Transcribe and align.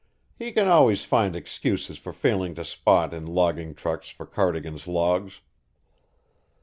He 0.35 0.51
can 0.51 0.67
always 0.67 1.03
find 1.03 1.35
excuses 1.35 1.99
for 1.99 2.11
failing 2.11 2.55
to 2.55 2.65
spot 2.65 3.13
in 3.13 3.27
logging 3.27 3.75
trucks 3.75 4.09
for 4.09 4.25
Cardigan's 4.25 4.87
logs. 4.87 5.41